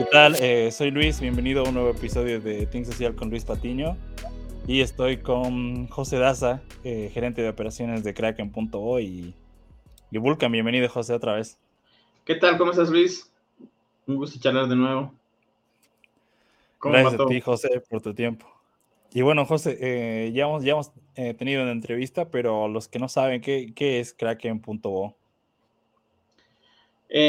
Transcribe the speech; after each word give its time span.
¿Qué 0.00 0.06
tal? 0.06 0.34
Eh, 0.40 0.72
soy 0.72 0.90
Luis, 0.90 1.20
bienvenido 1.20 1.62
a 1.62 1.68
un 1.68 1.74
nuevo 1.74 1.90
episodio 1.90 2.40
de 2.40 2.64
Think 2.64 2.86
Social 2.86 3.14
con 3.14 3.28
Luis 3.28 3.44
Patiño. 3.44 3.98
Y 4.66 4.80
estoy 4.80 5.18
con 5.18 5.88
José 5.88 6.16
Daza, 6.16 6.62
eh, 6.84 7.10
gerente 7.12 7.42
de 7.42 7.50
operaciones 7.50 8.02
de 8.02 8.14
Kraken.o 8.14 8.98
y, 8.98 9.34
y 10.10 10.16
Vulcan. 10.16 10.52
Bienvenido, 10.52 10.88
José, 10.88 11.12
otra 11.12 11.34
vez. 11.34 11.60
¿Qué 12.24 12.34
tal? 12.34 12.56
¿Cómo 12.56 12.70
estás, 12.70 12.88
Luis? 12.88 13.30
Un 14.06 14.16
gusto 14.16 14.40
charlar 14.40 14.68
de 14.68 14.76
nuevo. 14.76 15.12
Gracias 16.80 17.20
a 17.20 17.26
ti, 17.26 17.40
José, 17.42 17.82
por 17.86 18.00
tu 18.00 18.14
tiempo. 18.14 18.50
Y 19.12 19.20
bueno, 19.20 19.44
José, 19.44 19.76
eh, 19.82 20.32
ya 20.32 20.44
hemos, 20.44 20.64
ya 20.64 20.72
hemos 20.72 20.92
tenido 21.36 21.62
una 21.62 21.72
entrevista, 21.72 22.30
pero 22.30 22.68
los 22.68 22.88
que 22.88 22.98
no 22.98 23.10
saben, 23.10 23.42
¿qué, 23.42 23.74
qué 23.76 24.00
es 24.00 24.14
Kraken.o? 24.14 25.14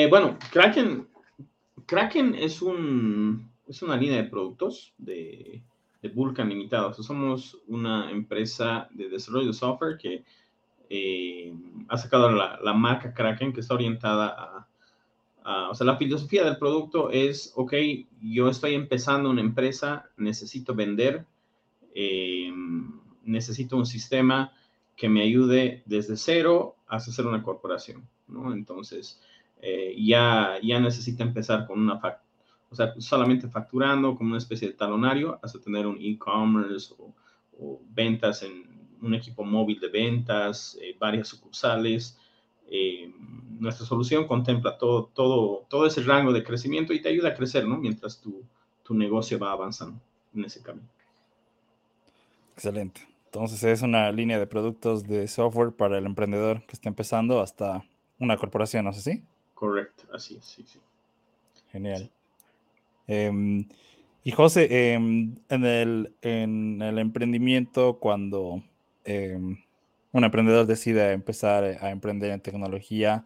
bueno, 0.10 0.38
Kraken, 0.54 1.11
Kraken 1.92 2.36
es, 2.36 2.62
un, 2.62 3.52
es 3.68 3.82
una 3.82 3.98
línea 3.98 4.16
de 4.16 4.30
productos 4.30 4.94
de, 4.98 5.62
de 6.02 6.08
Vulcan 6.08 6.48
Limitado. 6.48 6.94
somos 6.94 7.62
una 7.68 8.10
empresa 8.10 8.88
de 8.92 9.10
desarrollo 9.10 9.48
de 9.48 9.54
software 9.54 9.98
que 9.98 10.24
eh, 10.90 11.54
ha 11.90 11.98
sacado 11.98 12.32
la, 12.32 12.58
la, 12.64 12.74
marca 12.74 13.14
Kraken, 13.14 13.52
que 13.52 13.60
está 13.60 13.74
orientada 13.74 14.66
a, 15.44 15.70
O 15.70 15.76
sea, 15.76 15.86
la 15.86 15.98
filosofía 15.98 16.46
del 16.46 16.56
producto 16.56 17.10
es, 17.10 17.52
ok, 17.58 17.74
yo 18.22 18.48
estoy 18.48 18.74
empezando 18.74 19.30
una 19.30 19.42
empresa, 19.42 20.10
necesito 20.16 20.74
vender, 20.74 21.26
eh, 21.94 22.54
necesito 23.26 23.76
un 23.76 23.86
sistema 23.86 24.54
que 24.96 25.10
me 25.10 25.24
ayude 25.24 25.84
desde 25.86 26.16
cero 26.16 26.78
hasta 26.88 27.12
ser 27.12 27.26
una 27.26 27.44
corporación, 27.44 28.08
¿no? 28.30 28.54
Entonces, 28.54 29.20
eh, 29.62 29.96
ya, 29.98 30.58
ya 30.62 30.80
necesita 30.80 31.24
empezar 31.24 31.68
con 31.68 31.80
una 31.80 32.00
factura 32.00 32.32
o 32.72 32.76
sea, 32.76 32.94
solamente 33.00 33.50
facturando 33.50 34.16
como 34.16 34.30
una 34.30 34.38
especie 34.38 34.70
de 34.70 34.74
talonario 34.74 35.38
hasta 35.44 35.60
tener 35.60 35.86
un 35.86 35.98
e-commerce 36.00 36.96
o, 36.98 37.14
ventas 37.94 38.42
en 38.42 38.64
un 39.02 39.14
equipo 39.14 39.44
móvil 39.44 39.80
de 39.80 39.90
ventas, 39.90 40.80
eh, 40.82 40.96
varias 40.98 41.28
sucursales. 41.28 42.18
Eh, 42.68 43.14
nuestra 43.60 43.86
solución 43.86 44.26
contempla 44.26 44.80
todo, 44.80 45.12
todo, 45.14 45.68
todo 45.70 45.86
ese 45.86 46.02
rango 46.02 46.34
de 46.34 46.44
crecimiento 46.44 46.92
y 46.92 47.02
te 47.02 47.10
ayuda 47.10 47.30
a 47.30 47.34
crecer, 47.36 47.68
¿no? 47.68 47.78
Mientras 47.78 48.20
tu, 48.20 48.44
tu 48.82 48.96
negocio 48.96 49.38
va 49.38 49.52
avanzando 49.52 50.02
en 50.34 50.46
ese 50.46 50.64
camino. 50.64 50.88
Excelente. 52.56 53.08
Entonces 53.26 53.64
es 53.64 53.84
una 53.84 54.12
línea 54.12 54.40
de 54.40 54.48
productos 54.48 55.04
de 55.04 55.28
software 55.28 55.72
para 55.72 56.00
el 56.00 56.06
emprendedor 56.08 56.66
que 56.66 56.74
está 56.74 56.90
empezando 56.90 57.42
hasta 57.42 57.84
una 58.18 58.38
corporación, 58.38 58.86
¿no 58.86 58.94
sé 58.94 59.02
si? 59.02 59.24
Correcto, 59.62 60.06
así 60.12 60.38
es, 60.38 60.44
sí, 60.44 60.66
sí. 60.66 60.80
Genial. 61.72 62.10
Em, 63.06 63.68
y 64.24 64.32
José, 64.32 64.94
em, 64.94 65.36
en, 65.50 65.66
el, 65.66 66.16
en, 66.24 66.82
el, 66.82 66.98
emprendimiento, 66.98 68.00
cuando 68.00 68.64
em, 69.06 69.60
un 70.14 70.24
emprendedor 70.24 70.66
decide 70.66 71.12
empezar 71.12 71.64
a 71.64 71.92
emprender 71.92 72.32
en 72.32 72.42
tecnología, 72.42 73.24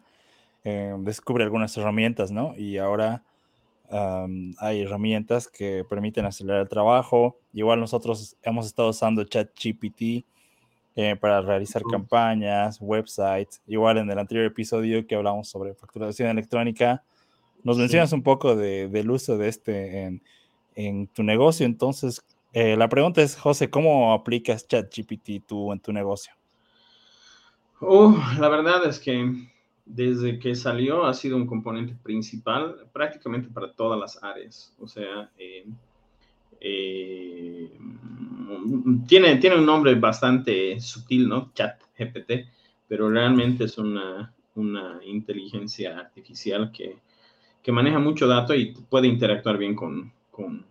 descubre 0.98 1.42
algunas 1.42 1.74
herramientas, 1.78 2.30
¿no? 2.30 2.54
Y 2.54 2.76
ahora 2.76 3.22
hay 4.58 4.82
herramientas 4.82 5.48
que 5.48 5.86
permiten 5.88 6.26
acelerar 6.26 6.60
el 6.60 6.68
trabajo. 6.68 7.38
Igual 7.54 7.80
nosotros 7.80 8.36
hemos 8.42 8.66
estado 8.66 8.90
usando 8.90 9.24
ChatGPT 9.24 10.26
eh, 10.96 11.14
para 11.14 11.42
realizar 11.42 11.82
campañas, 11.82 12.78
websites. 12.80 13.60
Igual 13.66 13.98
en 13.98 14.10
el 14.10 14.18
anterior 14.18 14.46
episodio 14.46 15.06
que 15.06 15.14
hablamos 15.14 15.46
sobre 15.46 15.74
facturación 15.74 16.30
electrónica, 16.30 17.04
nos 17.62 17.76
mencionas 17.76 18.12
un 18.14 18.22
poco 18.22 18.56
del 18.56 19.10
uso 19.10 19.36
de 19.36 19.48
este 19.48 20.20
en, 20.74 21.06
tu 21.08 21.22
negocio. 21.22 21.66
Entonces, 21.66 22.24
eh, 22.52 22.76
la 22.76 22.88
pregunta 22.88 23.20
es, 23.20 23.36
José, 23.36 23.68
¿cómo 23.68 24.14
aplicas 24.14 24.66
ChatGPT 24.66 25.46
tú 25.46 25.70
en 25.72 25.80
tu 25.80 25.92
negocio? 25.92 26.32
Oh, 27.80 28.16
la 28.38 28.48
verdad 28.48 28.86
es 28.86 28.98
que 28.98 29.48
desde 29.84 30.38
que 30.38 30.54
salió 30.54 31.04
ha 31.04 31.12
sido 31.12 31.36
un 31.36 31.46
componente 31.46 31.94
principal 32.02 32.88
prácticamente 32.92 33.50
para 33.50 33.72
todas 33.72 34.00
las 34.00 34.22
áreas. 34.22 34.74
O 34.80 34.88
sea, 34.88 35.30
eh, 35.36 35.66
eh, 36.60 37.70
tiene, 39.06 39.36
tiene 39.36 39.56
un 39.56 39.66
nombre 39.66 39.94
bastante 39.94 40.80
sutil, 40.80 41.28
¿no? 41.28 41.52
ChatGPT, 41.54 42.32
pero 42.88 43.10
realmente 43.10 43.64
es 43.64 43.78
una, 43.78 44.32
una 44.54 45.00
inteligencia 45.04 45.98
artificial 45.98 46.70
que 46.72 46.96
que 47.66 47.72
maneja 47.72 47.98
mucho 47.98 48.28
dato 48.28 48.54
y 48.54 48.66
puede 48.88 49.08
interactuar 49.08 49.58
bien 49.58 49.74
con, 49.74 50.12
con, 50.30 50.64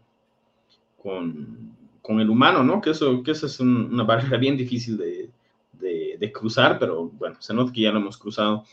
con, 2.02 2.20
el 2.22 2.30
humano, 2.30 2.64
¿no? 2.64 2.80
Que 2.80 2.92
eso, 2.92 3.22
que 3.22 3.32
eso 3.32 3.48
es 3.48 3.60
una 3.60 4.04
barrera 4.04 4.38
bien 4.38 4.56
difícil 4.56 4.96
de, 4.96 5.30
de, 5.74 6.32
cruzar, 6.32 6.80
pero 6.80 7.10
bueno, 7.10 7.36
se 7.42 7.54
nota 7.54 7.74
que 7.74 7.82
ya 7.82 7.92
lo 7.92 8.00
hemos 8.00 8.18
cruzado. 8.18 8.64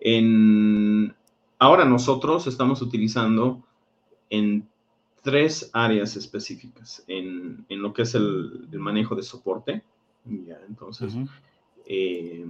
En, 0.00 1.12
ahora 1.58 1.84
nosotros 1.84 2.46
estamos 2.46 2.80
utilizando 2.80 3.64
en 4.30 4.68
tres 5.22 5.70
áreas 5.72 6.16
específicas, 6.16 7.04
en, 7.06 7.64
en 7.68 7.82
lo 7.82 7.92
que 7.92 8.02
es 8.02 8.14
el, 8.14 8.68
manejo 8.72 9.14
de 9.14 9.22
soporte. 9.22 9.82
Ya, 10.24 10.58
entonces, 10.68 11.14
eh, 11.86 12.46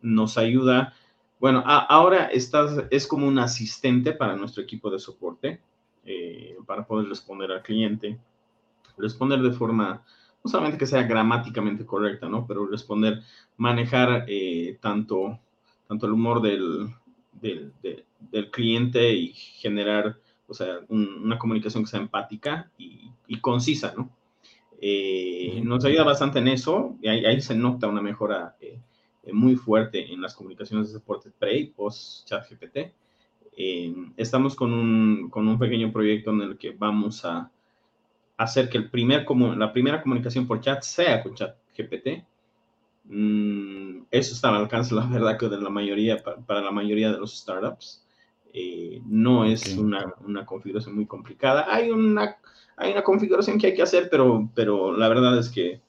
nos 0.00 0.38
ayuda 0.38 0.94
bueno, 1.42 1.64
ahora 1.66 2.26
estás, 2.26 2.84
es 2.92 3.04
como 3.04 3.26
un 3.26 3.36
asistente 3.40 4.12
para 4.12 4.36
nuestro 4.36 4.62
equipo 4.62 4.88
de 4.92 5.00
soporte, 5.00 5.60
eh, 6.04 6.56
para 6.68 6.86
poder 6.86 7.08
responder 7.08 7.50
al 7.50 7.64
cliente, 7.64 8.16
responder 8.96 9.40
de 9.40 9.50
forma, 9.50 10.04
no 10.44 10.48
solamente 10.48 10.78
que 10.78 10.86
sea 10.86 11.02
gramáticamente 11.02 11.84
correcta, 11.84 12.28
¿no? 12.28 12.46
Pero 12.46 12.68
responder, 12.68 13.24
manejar 13.56 14.24
eh, 14.28 14.78
tanto, 14.80 15.40
tanto 15.88 16.06
el 16.06 16.12
humor 16.12 16.42
del, 16.42 16.94
del, 17.40 18.50
cliente 18.52 19.12
y 19.12 19.32
generar, 19.32 20.20
o 20.52 20.54
sea, 20.54 20.80
una 20.88 21.38
comunicación 21.38 21.82
que 21.82 21.90
sea 21.90 22.00
empática 22.00 22.70
y, 22.76 23.10
concisa, 23.40 23.94
¿no? 23.96 24.10
Eh, 24.78 25.62
nos 25.64 25.84
ayuda 25.86 26.04
bastante 26.04 26.38
en 26.38 26.48
eso, 26.48 26.96
y 27.00 27.08
ahí, 27.08 27.24
ahí 27.24 27.40
se 27.40 27.54
nota 27.54 27.88
una 27.88 28.02
mejora 28.02 28.56
eh, 28.60 28.78
muy 29.32 29.56
fuerte 29.56 30.12
en 30.12 30.20
las 30.20 30.34
comunicaciones 30.34 30.88
de 30.88 30.98
soporte 30.98 31.30
pre 31.30 31.56
y 31.58 31.66
post 31.68 32.28
chat 32.28 32.44
GPT. 32.50 32.92
Eh, 33.56 33.94
estamos 34.16 34.54
con 34.54 34.72
un, 34.72 35.30
con 35.30 35.48
un, 35.48 35.58
pequeño 35.58 35.90
proyecto 35.90 36.30
en 36.30 36.42
el 36.42 36.58
que 36.58 36.72
vamos 36.72 37.24
a 37.24 37.50
hacer 38.36 38.68
que 38.68 38.78
el 38.78 38.90
primer, 38.90 39.24
como, 39.24 39.54
la 39.54 39.72
primera 39.72 40.02
comunicación 40.02 40.46
por 40.46 40.60
chat 40.60 40.82
sea 40.82 41.22
con 41.22 41.34
chat 41.34 41.56
GPT. 41.76 42.24
Mm, 43.04 44.02
eso 44.10 44.34
está 44.34 44.50
al 44.50 44.56
alcance, 44.56 44.94
la 44.94 45.06
verdad, 45.06 45.38
que 45.38 45.48
de 45.48 45.58
la 45.58 45.70
mayoría, 45.70 46.18
para, 46.18 46.60
la 46.60 46.70
mayoría 46.70 47.10
de 47.10 47.18
los 47.18 47.38
startups. 47.38 48.01
Eh, 48.52 49.00
no 49.06 49.44
es 49.44 49.76
una, 49.76 50.14
una, 50.26 50.44
configuración 50.44 50.94
muy 50.94 51.06
complicada. 51.06 51.66
Hay 51.74 51.90
una, 51.90 52.36
hay 52.76 52.92
una 52.92 53.02
configuración 53.02 53.58
que 53.58 53.68
hay 53.68 53.74
que 53.74 53.82
hacer, 53.82 54.08
pero, 54.10 54.50
pero 54.54 54.96
la 54.96 55.08
verdad 55.08 55.38
es 55.38 55.48
que 55.48 55.80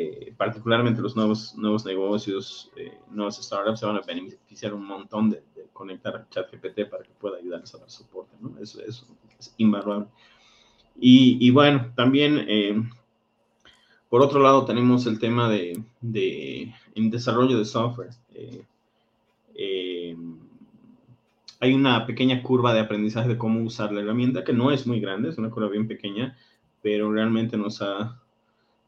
eh, 0.00 0.32
particularmente 0.36 1.00
los 1.02 1.16
nuevos, 1.16 1.56
nuevos 1.56 1.84
negocios, 1.84 2.70
eh, 2.76 2.98
nuevas 3.10 3.42
startups 3.42 3.80
se 3.80 3.86
van 3.86 3.96
a 3.96 4.00
beneficiar 4.00 4.72
un 4.72 4.84
montón 4.84 5.30
de, 5.30 5.42
conectar 5.72 6.14
a 6.14 6.28
ChatGPT 6.28 6.88
para 6.90 7.02
que 7.04 7.10
pueda 7.20 7.38
ayudarles 7.38 7.74
a 7.74 7.78
dar 7.78 7.90
soporte, 7.90 8.36
¿no? 8.40 8.56
Eso, 8.60 8.80
es 8.82 9.54
invaluable. 9.58 10.06
Y, 11.00 11.50
bueno, 11.50 11.92
también, 11.94 12.44
eh, 12.48 12.80
por 14.08 14.22
otro 14.22 14.40
lado, 14.40 14.64
tenemos 14.64 15.06
el 15.06 15.18
tema 15.18 15.48
de, 15.48 15.80
de 16.00 16.74
en 16.94 17.10
desarrollo 17.10 17.58
de 17.58 17.64
software. 17.64 18.10
Hay 21.60 21.74
una 21.74 22.06
pequeña 22.06 22.42
curva 22.42 22.72
de 22.72 22.80
aprendizaje 22.80 23.28
de 23.28 23.38
cómo 23.38 23.60
usar 23.60 23.92
la 23.92 24.00
herramienta, 24.00 24.44
que 24.44 24.52
no 24.52 24.70
es 24.70 24.86
muy 24.86 25.00
grande, 25.00 25.30
es 25.30 25.38
una 25.38 25.50
curva 25.50 25.68
bien 25.68 25.88
pequeña, 25.88 26.36
pero 26.82 27.10
realmente 27.12 27.56
nos 27.56 27.82
ha 27.82 28.20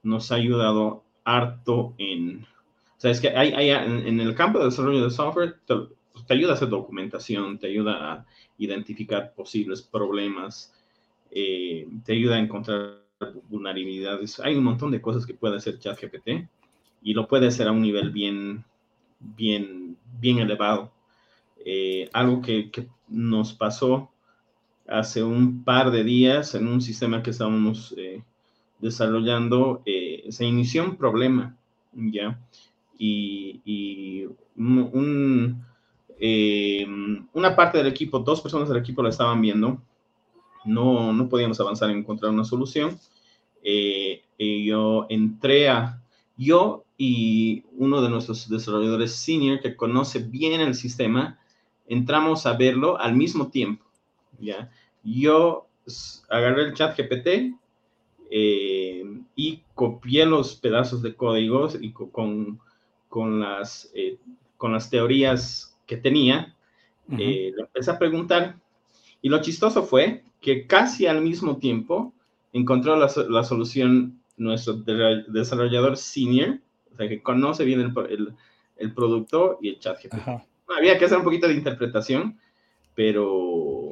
nos 0.02 0.32
ha 0.32 0.37
ayudado 0.37 1.05
harto 1.25 1.94
en, 1.99 2.43
o 2.43 3.00
sea, 3.00 3.11
es 3.11 3.20
que 3.20 3.28
hay, 3.28 3.52
hay 3.52 3.70
en, 3.70 4.20
el 4.20 4.34
campo 4.34 4.58
de 4.58 4.67
desarrollo 4.67 5.05
de 5.05 5.11
software, 5.11 5.56
te, 5.67 6.34
ayuda 6.34 6.52
a 6.52 6.55
hacer 6.55 6.69
documentación, 6.69 7.58
te 7.58 7.69
ayuda 7.69 8.12
a 8.12 8.26
identificar 8.58 9.34
posibles 9.34 9.82
problemas, 9.82 10.75
eh, 11.31 11.87
te 12.05 12.12
ayuda 12.12 12.37
a 12.37 12.40
encontrar 12.40 13.00
vulnerabilidades. 13.49 14.40
Hay 14.40 14.55
un 14.55 14.64
montón 14.64 14.90
de 14.90 15.00
cosas 15.00 15.26
que 15.26 15.34
puede 15.34 15.56
hacer 15.56 15.78
ChatGPT 15.78 16.49
y 17.02 17.14
lo 17.14 17.26
puede 17.28 17.49
hacer 17.49 17.69
a 17.69 17.72
un 17.72 17.82
nivel 17.82 18.11
bien, 18.11 18.64
bien, 19.19 19.96
bien 20.19 20.38
elevado. 20.38 20.93
Eh, 21.65 22.09
algo 22.12 22.41
que, 22.41 22.71
que, 22.71 22.89
nos 23.09 23.53
pasó 23.55 24.09
hace 24.87 25.23
un 25.25 25.65
par 25.65 25.91
de 25.91 26.05
días 26.05 26.55
en 26.55 26.69
un 26.69 26.81
sistema 26.81 27.25
que 27.25 27.31
estábamos 27.31 27.93
eh, 27.97 28.23
desarrollando, 28.79 29.83
eh, 29.85 30.27
se 30.31 30.45
inició 30.45 30.85
un 30.85 30.97
problema, 30.97 31.57
¿ya? 31.93 32.41
Y, 32.99 34.27
un, 34.57 35.65
eh, 36.19 36.87
una 37.33 37.57
parte 37.57 37.79
del 37.79 37.89
equipo, 37.89 38.21
dos 38.21 38.41
personas 38.41 38.69
del 38.69 38.79
equipo 38.79 39.03
lo 39.03 39.09
estaban 39.09 39.41
viendo 39.41 39.81
no, 40.65 41.13
no 41.13 41.29
podíamos 41.29 41.61
avanzar 41.61 41.91
en 41.91 41.99
encontrar 41.99 42.33
una 42.33 42.45
solución. 42.45 42.99
Eh, 43.63 44.23
yo 44.39 45.06
entré 45.09 45.69
a, 45.69 46.03
yo 46.37 46.85
y 46.97 47.65
uno 47.77 48.03
de 48.03 48.11
nuestros 48.11 48.49
desarrolladores 48.49 49.13
senior 49.13 49.61
que 49.61 49.77
conoce 49.77 50.21
bien 50.21 50.61
el 50.61 50.75
sistema, 50.75 51.39
entramos 51.91 52.47
a 52.47 52.55
verlo 52.55 52.99
al 52.99 53.15
mismo 53.15 53.51
tiempo. 53.51 53.85
¿ya? 54.39 54.71
Yo 55.05 55.67
agarré 56.31 56.63
el 56.63 56.75
chat 56.75 56.97
GPT 56.97 57.55
eh, 58.31 59.05
y 59.35 59.63
copié 59.75 60.25
los 60.25 60.55
pedazos 60.55 61.03
de 61.03 61.15
códigos 61.15 61.77
y 61.79 61.93
con, 61.93 62.61
con, 63.09 63.41
las, 63.41 63.91
eh, 63.95 64.19
con 64.57 64.73
las 64.73 64.89
teorías 64.89 65.77
que 65.87 65.97
tenía, 65.97 66.57
le 67.09 67.49
empecé 67.59 67.91
a 67.91 67.99
preguntar. 67.99 68.57
Y 69.21 69.29
lo 69.29 69.43
chistoso 69.43 69.83
fue 69.83 70.23
que 70.41 70.67
casi 70.69 71.07
al 71.07 71.21
mismo 71.21 71.59
tiempo 71.59 72.15
encontró 72.53 72.97
la, 72.97 73.11
la 73.29 73.45
solución 73.45 74.21
nuestro 74.37 74.75
desarrollador 74.75 75.97
senior, 75.97 76.61
o 76.93 76.97
sea, 76.97 77.09
que 77.09 77.23
conoce 77.23 77.65
bien 77.65 77.81
el, 77.81 78.35
el, 78.77 78.95
producto 78.95 79.59
y 79.61 79.69
el 79.71 79.79
chat 79.79 80.03
GPT. 80.03 80.43
Había 80.76 80.99
que 80.99 81.05
hacer 81.05 81.19
un 81.19 81.25
poquito 81.25 81.49
de 81.49 81.55
interpretación, 81.55 82.38
pero, 82.94 83.90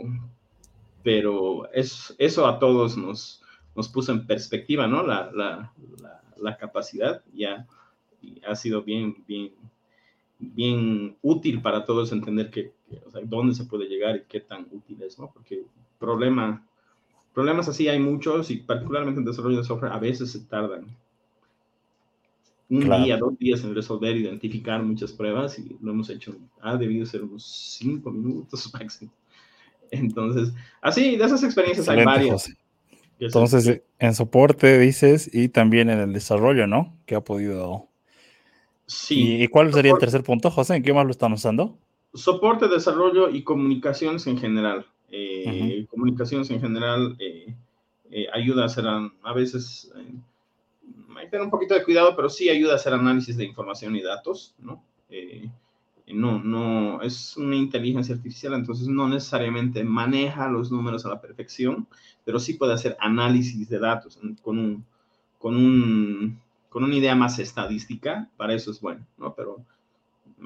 pero 1.02 1.70
es, 1.72 2.14
eso 2.18 2.46
a 2.46 2.58
todos 2.58 2.96
nos, 2.96 3.42
nos 3.74 3.88
puso 3.88 4.12
en 4.12 4.26
perspectiva, 4.26 4.86
¿no? 4.86 5.02
La, 5.02 5.30
la, 5.32 5.72
la, 6.36 6.56
capacidad 6.56 7.22
ya 7.34 7.66
ha 8.46 8.54
sido 8.54 8.82
bien, 8.82 9.24
bien, 9.26 9.52
bien 10.38 11.16
útil 11.22 11.60
para 11.60 11.84
todos 11.84 12.12
entender 12.12 12.50
que, 12.50 12.72
o 13.06 13.10
sea, 13.10 13.20
dónde 13.24 13.54
se 13.54 13.64
puede 13.64 13.86
llegar 13.86 14.16
y 14.16 14.22
qué 14.28 14.40
tan 14.40 14.66
útil 14.70 15.02
es, 15.02 15.18
¿no? 15.18 15.30
Porque 15.32 15.64
problema 15.98 16.64
Problemas 17.38 17.68
así 17.68 17.86
hay 17.88 18.00
muchos 18.00 18.50
y 18.50 18.56
particularmente 18.56 19.20
en 19.20 19.24
desarrollo 19.24 19.58
de 19.58 19.64
software 19.64 19.92
a 19.92 20.00
veces 20.00 20.32
se 20.32 20.40
tardan 20.40 20.86
un 22.70 22.80
día, 22.80 23.16
dos 23.16 23.38
días 23.38 23.64
en 23.64 23.74
resolver, 23.74 24.16
identificar 24.16 24.82
muchas 24.82 25.12
pruebas 25.12 25.58
y 25.58 25.76
lo 25.80 25.92
hemos 25.92 26.10
hecho. 26.10 26.36
Ha 26.60 26.76
debido 26.76 27.06
ser 27.06 27.22
unos 27.22 27.78
cinco 27.78 28.10
minutos 28.10 28.70
máximo. 28.78 29.10
Entonces, 29.90 30.52
así, 30.82 31.16
de 31.16 31.24
esas 31.24 31.42
experiencias 31.42 31.88
hay 31.88 32.04
varias. 32.04 32.52
Entonces, 33.18 33.82
en 33.98 34.14
soporte 34.14 34.78
dices 34.78 35.30
y 35.32 35.48
también 35.48 35.90
en 35.90 35.98
el 35.98 36.12
desarrollo, 36.12 36.66
¿no? 36.66 36.94
Que 37.06 37.16
ha 37.16 37.20
podido. 37.20 37.88
Sí. 38.86 39.42
¿Y 39.42 39.48
cuál 39.48 39.72
sería 39.72 39.92
el 39.92 39.98
tercer 39.98 40.22
punto, 40.22 40.50
José? 40.50 40.76
¿En 40.76 40.82
qué 40.82 40.92
más 40.92 41.04
lo 41.04 41.10
están 41.10 41.32
usando? 41.32 41.76
Soporte, 42.14 42.68
desarrollo 42.68 43.28
y 43.28 43.42
comunicaciones 43.42 44.26
en 44.26 44.38
general. 44.38 44.86
Eh, 45.10 45.86
comunicaciones 45.88 46.50
en 46.50 46.60
general 46.60 47.16
eh, 47.18 47.54
eh, 48.10 48.26
ayuda 48.32 48.62
a 48.62 48.66
hacer, 48.66 48.84
a, 48.86 49.32
veces, 49.32 49.90
que 51.28 51.32
tener 51.32 51.44
un 51.44 51.50
poquito 51.50 51.74
de 51.74 51.84
cuidado, 51.84 52.16
pero 52.16 52.28
sí 52.28 52.48
ayuda 52.48 52.72
a 52.72 52.76
hacer 52.76 52.92
análisis 52.92 53.36
de 53.36 53.44
información 53.44 53.94
y 53.96 54.02
datos, 54.02 54.54
¿no? 54.58 54.82
no, 56.14 56.38
no, 56.42 57.02
es 57.02 57.36
una 57.36 57.56
inteligencia 57.56 58.14
artificial, 58.14 58.54
entonces 58.54 58.88
no 58.88 59.08
necesariamente 59.08 59.84
maneja 59.84 60.48
los 60.48 60.70
números 60.70 61.04
a 61.04 61.10
la 61.10 61.20
perfección, 61.20 61.86
pero 62.24 62.38
sí 62.38 62.54
puede 62.54 62.72
hacer 62.72 62.96
análisis 63.00 63.68
de 63.68 63.78
datos 63.78 64.18
con 64.42 64.58
un, 64.58 64.84
con 65.38 65.56
un, 65.56 66.40
con 66.68 66.84
una 66.84 66.96
idea 66.96 67.14
más 67.14 67.38
estadística, 67.38 68.28
para 68.36 68.54
eso 68.54 68.70
es 68.70 68.80
bueno, 68.80 69.06
¿no? 69.18 69.34
Pero 69.34 69.64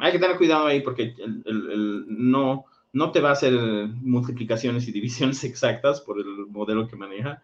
hay 0.00 0.12
que 0.12 0.18
tener 0.18 0.36
cuidado 0.36 0.66
ahí 0.66 0.80
porque 0.80 1.14
el, 1.18 2.04
no, 2.08 2.64
no 2.92 3.12
te 3.12 3.20
va 3.20 3.30
a 3.30 3.32
hacer 3.32 3.52
multiplicaciones 3.52 4.88
y 4.88 4.92
divisiones 4.92 5.44
exactas 5.44 6.00
por 6.00 6.18
el 6.18 6.46
modelo 6.48 6.88
que 6.88 6.96
maneja, 6.96 7.42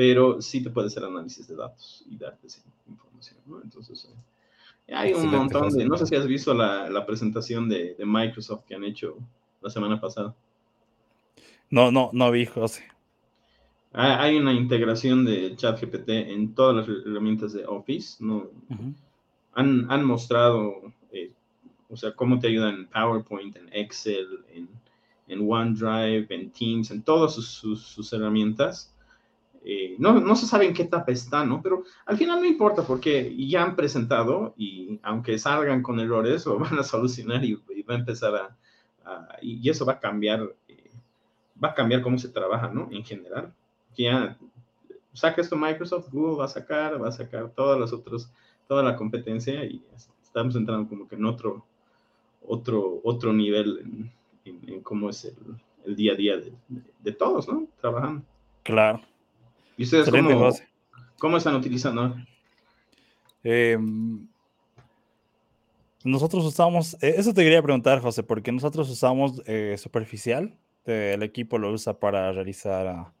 pero 0.00 0.40
sí 0.40 0.62
te 0.62 0.70
puede 0.70 0.86
hacer 0.86 1.04
análisis 1.04 1.46
de 1.46 1.56
datos 1.56 2.02
y 2.08 2.16
darte 2.16 2.46
información, 2.88 3.38
¿no? 3.44 3.60
Entonces, 3.60 4.10
eh, 4.86 4.94
hay 4.94 5.12
un 5.12 5.28
montón 5.30 5.68
de... 5.68 5.84
No 5.84 5.98
sé 5.98 6.06
si 6.06 6.16
has 6.16 6.26
visto 6.26 6.54
la, 6.54 7.04
presentación 7.04 7.68
de, 7.68 7.96
Microsoft 7.98 8.64
que 8.64 8.74
han 8.74 8.82
hecho 8.84 9.18
la 9.60 9.68
semana 9.68 10.00
pasada. 10.00 10.34
No, 11.68 11.92
no, 11.92 12.08
no 12.14 12.30
vi, 12.30 12.46
José. 12.46 12.82
Hay 13.92 14.38
una 14.38 14.54
integración 14.54 15.26
de 15.26 15.54
ChatGPT 15.54 16.08
en 16.08 16.54
todas 16.54 16.76
las 16.76 16.96
herramientas 17.04 17.52
de 17.52 17.66
Office, 17.66 18.24
¿no? 18.24 18.48
han, 19.52 19.86
han, 19.90 20.02
mostrado, 20.02 20.94
eh, 21.12 21.30
o 21.90 21.96
sea, 21.98 22.12
cómo 22.12 22.38
te 22.38 22.48
ayudan 22.48 22.74
en 22.74 22.86
PowerPoint, 22.86 23.54
en 23.54 23.68
Excel, 23.70 24.46
en 24.54 24.66
en 25.30 25.48
OneDrive, 25.48 26.26
en 26.30 26.50
Teams, 26.50 26.90
en 26.90 27.02
todas 27.02 27.34
sus, 27.34 28.12
herramientas. 28.12 28.92
Eh, 29.62 29.96
no, 29.98 30.18
no, 30.18 30.36
se 30.36 30.46
sabe 30.46 30.66
en 30.66 30.72
qué 30.72 30.82
etapa 30.82 31.12
está, 31.12 31.44
¿no? 31.44 31.60
Pero 31.62 31.84
al 32.06 32.16
final 32.16 32.40
no 32.40 32.46
importa 32.46 32.82
porque 32.82 33.34
ya 33.36 33.62
han 33.62 33.76
presentado 33.76 34.54
y 34.56 34.98
aunque 35.02 35.38
salgan 35.38 35.82
con 35.82 36.00
errores, 36.00 36.46
lo 36.46 36.58
van 36.58 36.78
a 36.78 36.82
solucionar 36.82 37.44
y, 37.44 37.54
va 37.82 37.94
a 37.94 37.98
empezar 37.98 38.34
a, 38.34 38.56
y 39.42 39.68
eso 39.68 39.84
va 39.84 39.94
a 39.94 40.00
cambiar, 40.00 40.54
eh, 40.68 40.90
va 41.62 41.68
a 41.68 41.74
cambiar 41.74 42.02
cómo 42.02 42.18
se 42.18 42.28
trabaja, 42.28 42.68
¿no? 42.68 42.88
En 42.90 43.04
general. 43.04 43.52
Ya 43.96 44.38
saca 45.12 45.40
esto 45.40 45.56
Microsoft, 45.56 46.10
Google 46.10 46.38
va 46.38 46.44
a 46.44 46.48
sacar, 46.48 47.02
va 47.02 47.08
a 47.08 47.12
sacar 47.12 47.50
todas 47.50 47.78
las 47.78 47.92
otras, 47.92 48.32
toda 48.66 48.82
la 48.82 48.96
competencia 48.96 49.64
y 49.64 49.84
estamos 50.22 50.54
entrando 50.56 50.88
como 50.88 51.08
que 51.08 51.16
en 51.16 51.24
otro, 51.24 51.64
otro, 52.46 53.00
otro 53.04 53.32
nivel 53.32 54.10
en, 54.44 54.80
cómo 54.82 55.10
es 55.10 55.24
el, 55.84 55.96
día 55.96 56.12
a 56.12 56.16
día 56.16 56.34
de, 57.00 57.12
todos, 57.12 57.48
¿no? 57.48 57.66
Trabajando. 57.80 58.22
Claro. 58.62 59.00
¿Y 59.80 59.84
ustedes 59.84 60.10
cómo, 61.18 61.38
están 61.38 61.54
utilizando? 61.54 62.14
Em, 63.42 64.28
nosotros 66.04 66.44
usamos, 66.44 67.02
eh, 67.02 67.14
eso 67.16 67.32
te 67.32 67.42
quería 67.42 67.62
preguntar, 67.62 67.98
José, 68.02 68.22
porque 68.22 68.52
nosotros 68.52 68.90
usamos 68.90 69.40
eh, 69.46 69.76
Superficial, 69.78 70.54
el 70.84 71.22
equipo 71.22 71.56
lo 71.56 71.72
usa 71.72 71.98
para 71.98 72.30
realizar 72.30 72.86
ah, 72.88 73.12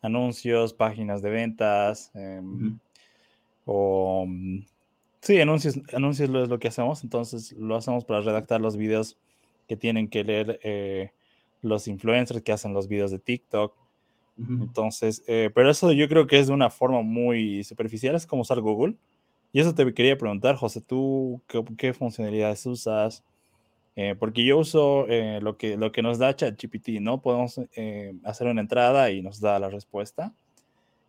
anuncios, 0.00 0.72
páginas 0.72 1.20
de 1.20 1.30
ventas, 1.30 2.12
em, 2.14 2.78
o 3.64 4.24
mm, 4.24 4.60
sí, 5.20 5.40
anuncios, 5.40 5.80
anuncios 5.92 6.30
es 6.30 6.48
lo 6.48 6.60
que 6.60 6.68
hacemos, 6.68 7.02
entonces 7.02 7.50
lo 7.54 7.74
hacemos 7.74 8.04
para 8.04 8.20
redactar 8.20 8.60
los 8.60 8.76
videos 8.76 9.16
que 9.66 9.76
tienen 9.76 10.06
que 10.06 10.22
leer 10.22 10.60
eh, 10.62 11.10
los 11.60 11.88
influencers 11.88 12.40
que 12.42 12.52
hacen 12.52 12.72
los 12.72 12.86
videos 12.86 13.10
de 13.10 13.18
TikTok. 13.18 13.87
Entonces, 14.38 15.24
eh, 15.26 15.50
pero 15.52 15.70
eso 15.70 15.90
yo 15.92 16.08
creo 16.08 16.26
que 16.28 16.38
es 16.38 16.46
de 16.46 16.52
una 16.52 16.70
forma 16.70 17.02
muy 17.02 17.64
superficial, 17.64 18.14
es 18.14 18.26
como 18.26 18.42
usar 18.42 18.60
Google. 18.60 18.94
Y 19.52 19.60
eso 19.60 19.74
te 19.74 19.92
quería 19.94 20.16
preguntar, 20.16 20.56
José, 20.56 20.80
¿tú 20.80 21.42
qué, 21.76 21.92
funcionalidades 21.92 22.64
usas? 22.66 23.24
Eh, 23.96 24.14
porque 24.16 24.44
yo 24.44 24.58
uso 24.58 25.06
lo, 25.40 25.56
que, 25.56 25.76
lo 25.76 25.90
que 25.90 26.02
nos 26.02 26.18
da 26.18 26.36
ChatGPT, 26.36 27.00
¿no? 27.00 27.20
Podemos 27.20 27.60
hacer 28.24 28.46
una 28.46 28.60
entrada 28.60 29.10
y 29.10 29.22
nos 29.22 29.40
da 29.40 29.58
la 29.58 29.70
respuesta. 29.70 30.32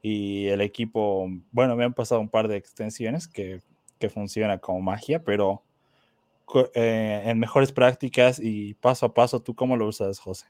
Y 0.02 0.48
el 0.48 0.62
equipo, 0.62 1.30
bueno, 1.52 1.76
me 1.76 1.84
han 1.84 1.94
pasado 1.94 2.22
un 2.22 2.30
par 2.30 2.48
de 2.48 2.58
extensiones 2.58 3.28
que, 3.28 3.62
que 4.00 4.10
funciona 4.10 4.58
como 4.58 4.82
magia, 4.82 5.24
pero 5.24 5.62
eh, 6.74 7.22
en 7.26 7.38
mejores 7.38 7.72
prácticas 7.72 8.40
y 8.40 8.74
paso 8.76 9.06
a 9.06 9.14
paso, 9.14 9.42
¿tú 9.42 9.54
cómo 9.54 9.78
lo 9.78 9.88
usas, 9.88 10.20
José? 10.20 10.48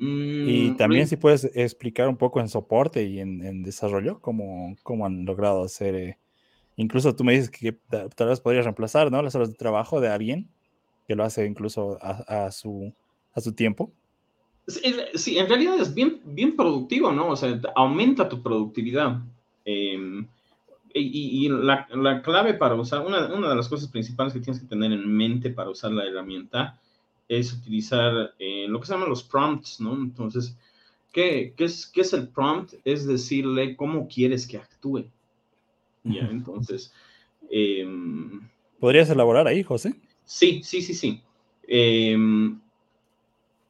Y 0.00 0.70
mm, 0.70 0.76
también 0.76 1.02
pues 1.02 1.10
si 1.10 1.16
puedes 1.16 1.44
explicar 1.56 2.08
un 2.08 2.16
poco 2.16 2.38
en 2.38 2.48
soporte 2.48 3.04
y 3.04 3.18
en, 3.18 3.62
desarrollo, 3.62 4.20
cómo, 4.20 4.76
cómo, 4.84 5.06
han 5.06 5.24
logrado 5.24 5.64
hacer, 5.64 5.94
eh, 5.96 6.18
incluso 6.76 7.16
tú 7.16 7.24
me 7.24 7.32
dices 7.32 7.50
que 7.50 7.72
tal 8.14 8.28
vez 8.28 8.40
podrías 8.40 8.64
reemplazar, 8.64 9.10
¿no? 9.10 9.20
Las 9.22 9.34
horas 9.34 9.48
de 9.48 9.56
trabajo 9.56 10.00
de 10.00 10.08
alguien 10.08 10.48
que 11.08 11.16
lo 11.16 11.24
hace 11.24 11.46
incluso 11.46 11.98
a, 12.00 12.50
su, 12.52 12.92
a 13.32 13.40
su 13.40 13.52
tiempo. 13.54 13.90
Sí, 15.14 15.38
en 15.38 15.48
realidad 15.48 15.80
es 15.80 15.94
bien, 15.94 16.20
bien 16.24 16.54
productivo, 16.54 17.10
¿no? 17.10 17.30
O 17.30 17.36
sea, 17.36 17.58
aumenta 17.74 18.28
tu 18.28 18.42
productividad. 18.42 19.22
Eh, 19.64 20.26
y, 20.94 21.48
la, 21.48 21.88
la, 21.94 22.22
clave 22.22 22.54
para 22.54 22.74
usar, 22.74 23.04
una, 23.04 23.32
una, 23.32 23.48
de 23.48 23.56
las 23.56 23.68
cosas 23.68 23.88
principales 23.88 24.32
que 24.32 24.40
tienes 24.40 24.60
que 24.60 24.68
tener 24.68 24.92
en 24.92 25.10
mente 25.10 25.50
para 25.50 25.70
usar 25.70 25.92
la 25.92 26.04
herramienta 26.04 26.78
es 27.28 27.52
utilizar 27.52 28.34
eh, 28.38 28.66
lo 28.68 28.80
que 28.80 28.86
se 28.86 28.92
llaman 28.94 29.10
los 29.10 29.22
prompts, 29.22 29.80
¿no? 29.80 29.94
Entonces, 29.94 30.56
¿qué, 31.12 31.52
qué, 31.56 31.64
es, 31.64 31.86
¿qué 31.86 32.00
es 32.00 32.12
el 32.14 32.28
prompt? 32.28 32.74
Es 32.84 33.06
decirle 33.06 33.76
cómo 33.76 34.08
quieres 34.08 34.46
que 34.46 34.56
actúe. 34.56 35.04
Ya, 36.04 36.22
entonces. 36.30 36.92
Em, 37.50 38.48
¿Podrías 38.80 39.10
elaborar 39.10 39.46
ahí, 39.46 39.62
José? 39.62 39.94
Sí, 40.24 40.62
sí, 40.62 40.80
sí, 40.80 40.94
sí. 40.94 41.22
Em, 41.66 42.58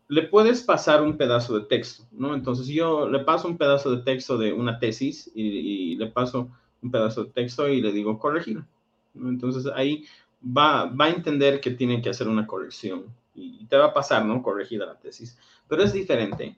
le 0.09 0.23
puedes 0.23 0.63
pasar 0.63 1.03
un 1.03 1.17
pedazo 1.17 1.59
de 1.59 1.67
texto, 1.67 2.05
¿no? 2.13 2.35
Entonces 2.35 2.69
yo 2.69 3.09
le 3.09 3.21
paso 3.21 3.49
un 3.49 3.59
pedazo 3.59 3.95
de 3.95 4.03
texto 4.03 4.39
de 4.39 4.53
una 4.53 4.79
tesis 4.79 5.31
y 5.35 5.97
le 5.97 6.07
paso 6.07 6.49
un 6.81 6.91
pedazo 6.91 7.25
de 7.25 7.33
texto 7.33 7.69
y 7.69 7.81
le 7.81 7.93
digo 7.93 8.19
corregir. 8.19 8.63
Entonces 9.15 9.71
ahí 9.75 10.05
va, 10.45 10.87
va 10.87 11.07
a 11.07 11.11
entender 11.11 11.61
que 11.61 11.73
tiene 11.73 12.01
que 12.01 12.11
hacer 12.11 12.29
una 12.29 12.47
corrección 12.47 13.07
y 13.39 13.67
te 13.67 13.77
va 13.77 13.87
a 13.87 13.95
pasar, 13.95 14.25
¿no? 14.25 14.43
Corregida 14.43 14.87
la 14.87 14.99
tesis. 14.99 15.39
Pero 15.69 15.83
es 15.83 15.93
diferente 15.93 16.57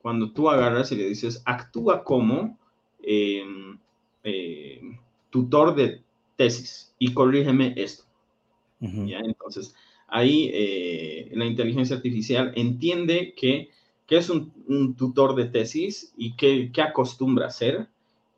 cuando 0.00 0.30
tú 0.32 0.48
agarras 0.48 0.92
y 0.92 0.96
le 0.96 1.08
dices, 1.08 1.42
actúa 1.44 2.04
como 2.04 2.58
em, 3.02 3.78
eh, 4.22 4.80
tutor 5.30 5.74
de 5.74 6.02
tesis 6.36 6.94
y 6.98 7.12
corrígeme 7.12 7.74
esto. 7.76 8.04
¿Ya? 8.80 9.18
Entonces, 9.18 9.74
ahí 10.06 10.50
eh, 10.54 11.30
la 11.34 11.44
inteligencia 11.44 11.96
artificial 11.96 12.52
entiende 12.54 13.34
que, 13.36 13.70
es 14.08 14.30
un, 14.30 14.94
tutor 14.96 15.34
de 15.34 15.46
tesis 15.46 16.14
y 16.16 16.36
qué 16.36 16.70
acostumbra 16.80 17.46
a 17.46 17.48
hacer. 17.48 17.88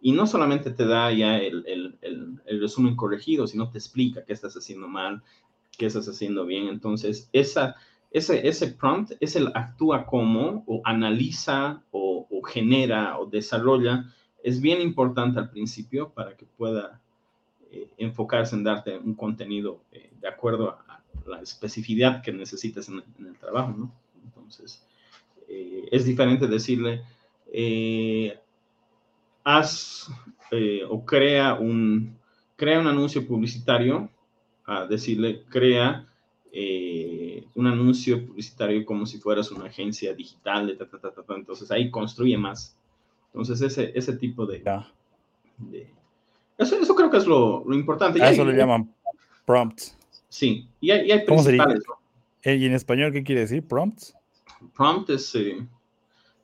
Y 0.01 0.13
no 0.13 0.27
solamente 0.27 0.71
te 0.71 0.87
da 0.87 1.13
ya 1.13 1.39
el, 1.39 1.95
el, 2.01 2.61
resumen 2.61 2.97
corregido, 2.97 3.47
sino 3.47 3.71
te 3.71 3.79
explica 3.79 4.25
qué 4.25 4.33
estás 4.33 4.55
haciendo 4.55 4.89
mal, 4.89 5.23
qué 5.81 5.87
estás 5.87 6.07
haciendo 6.09 6.45
bien. 6.45 6.69
Entonces, 6.69 7.31
esa, 7.33 7.75
ese, 8.11 8.47
ese 8.47 8.67
prompt 8.67 9.13
es 9.19 9.35
el 9.35 9.49
actúa 9.55 10.05
como, 10.05 10.63
o 10.67 10.83
analiza, 10.85 11.83
o, 11.91 12.27
genera, 12.47 13.19
o 13.19 13.25
desarrolla. 13.25 14.05
Es 14.43 14.61
bien 14.61 14.83
importante 14.83 15.41
al 15.41 15.49
principio 15.49 16.11
para 16.11 16.37
que 16.37 16.45
pueda 16.45 17.01
eh, 17.71 17.89
enfocarse 17.97 18.57
en 18.57 18.65
darte 18.65 18.99
un 18.99 19.15
contenido 19.15 19.81
eh, 19.91 20.11
de 20.21 20.29
acuerdo 20.29 20.69
a, 20.69 21.03
la 21.27 21.41
especificidad 21.41 22.23
que 22.23 22.33
necesitas 22.33 22.89
en, 22.89 23.03
el 23.27 23.39
trabajo, 23.39 23.75
¿no? 23.77 23.93
Entonces, 24.25 24.85
eh, 25.49 25.89
es 25.91 26.05
diferente 26.05 26.47
decirle, 26.47 27.03
haz 29.45 30.11
o 30.89 31.05
crea 31.05 31.55
un, 31.55 32.19
crea 32.57 32.81
un 32.81 32.87
anuncio 32.87 33.27
publicitario, 33.27 34.11
a 34.71 34.87
decirle, 34.87 35.43
crea 35.49 36.07
un 37.55 37.67
anuncio 37.67 38.27
publicitario 38.27 38.85
como 38.85 39.07
si 39.07 39.19
fueras 39.19 39.51
una 39.51 39.67
agencia 39.67 40.15
digital, 40.15 40.67
de 40.67 40.79
entonces 41.37 41.71
ahí 41.71 41.91
construye 41.91 42.37
más. 42.37 42.77
Entonces 43.33 43.61
ese, 43.61 43.93
ese 43.95 44.17
tipo 44.17 44.47
de... 44.47 44.63
eso, 46.59 46.77
eso, 46.77 46.95
creo 46.95 47.11
que 47.11 47.19
es 47.19 47.27
lo, 47.27 47.65
lo 47.65 47.75
importante. 47.75 48.23
A 48.23 48.31
eso 48.31 48.45
le 48.45 48.57
llaman 48.57 48.93
prompts. 49.45 49.97
Sí, 50.29 50.69
y 50.81 50.91
hay, 50.91 51.09
y 51.09 51.13
hay 51.13 51.25
principales. 51.25 51.83
Eh, 52.43 52.57
¿Y 52.57 52.67
en 52.67 52.73
español 52.73 53.13
qué 53.13 53.23
quiere 53.23 53.43
decir 53.43 53.67
prompts? 53.67 54.15
Prompt 54.75 55.11
es, 55.11 55.35
eh, 55.35 55.67